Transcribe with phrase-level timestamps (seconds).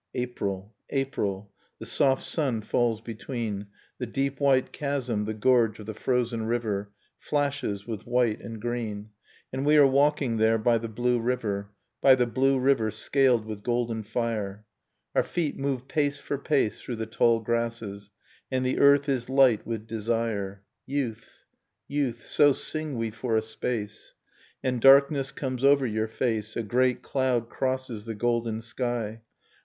[0.15, 0.73] April...
[0.89, 1.51] April...
[1.77, 3.67] the soft sun falls between,
[3.99, 9.11] The deep white chasm, the gorge of the frozen river, Flashes with white and green;
[9.53, 11.69] And we are walking there by the blue river,
[12.01, 14.65] By the blue river scaled with golden fire,
[15.13, 18.09] Our feet move pace for pace through the tall grasses,
[18.51, 20.63] And the earth is light with desire.
[20.87, 21.45] Youth...
[21.87, 22.25] youth...
[22.25, 24.15] so sing we for a space...
[24.63, 29.21] And darkness comes over your face, A great cloud crosses the golden sky.